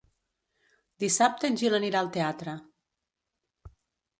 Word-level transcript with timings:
Dissabte 1.03 1.51
en 1.51 1.59
Gil 1.63 1.79
anirà 1.81 2.01
al 2.01 2.09
teatre. 2.17 2.57